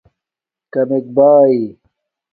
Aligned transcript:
کمک 0.73 1.05
باݵ 1.15 1.55